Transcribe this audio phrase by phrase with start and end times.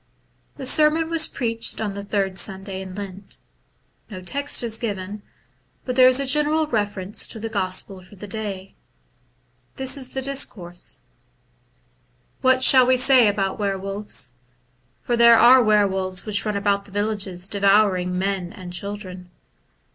[0.57, 3.37] The sermon was preached on the third Sunday in Lent.
[4.09, 5.21] No text is given,
[5.85, 8.73] but there is a general reference to the gospel for the day.
[9.75, 11.03] This is the discourse:—
[12.41, 14.31] What shall we say about were wolves?
[15.03, 19.29] for there are were wolves which run about the villages devouring men and children.